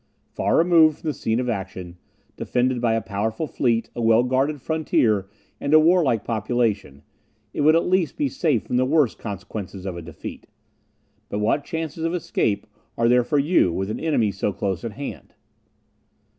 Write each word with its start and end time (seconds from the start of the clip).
Far 0.33 0.57
removed 0.57 0.97
from 0.97 1.11
the 1.11 1.13
scene 1.13 1.39
of 1.39 1.47
action, 1.47 1.99
defended 2.35 2.81
by 2.81 2.95
a 2.95 3.01
powerful 3.03 3.45
fleet, 3.45 3.91
a 3.95 4.01
well 4.01 4.23
guarded 4.23 4.59
frontier, 4.59 5.29
and 5.59 5.75
a 5.75 5.79
warlike 5.79 6.23
population, 6.23 7.03
it 7.53 7.61
would 7.61 7.75
at 7.75 7.85
least 7.85 8.17
be 8.17 8.27
safe 8.27 8.63
from 8.65 8.77
the 8.77 8.85
worst 8.85 9.19
consequences 9.19 9.85
of 9.85 9.95
a 9.95 10.01
defeat. 10.01 10.47
But 11.29 11.37
what 11.37 11.63
chances 11.63 12.03
of 12.03 12.15
escape 12.15 12.65
are 12.97 13.07
there 13.07 13.23
for 13.23 13.37
you, 13.37 13.71
with 13.71 13.91
an 13.91 13.99
enemy 13.99 14.31
so 14.31 14.51
close 14.51 14.83
at 14.83 14.93
hand?" 14.93 15.35